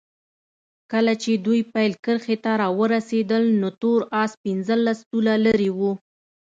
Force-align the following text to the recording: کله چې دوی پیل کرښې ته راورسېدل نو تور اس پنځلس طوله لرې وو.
کله 0.91 1.13
چې 1.23 1.31
دوی 1.45 1.61
پیل 1.73 1.93
کرښې 2.05 2.37
ته 2.43 2.51
راورسېدل 2.61 3.43
نو 3.59 3.69
تور 3.81 3.99
اس 4.21 4.31
پنځلس 4.43 4.99
طوله 5.11 5.35
لرې 5.45 5.69
وو. 5.77 5.91